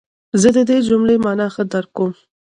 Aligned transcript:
زه 0.41 0.49
د 0.55 0.57
دې 0.69 0.77
جملې 0.87 1.15
مانا 1.23 1.47
ښه 1.53 1.63
درک 1.71 1.89
کوم. 1.97 2.11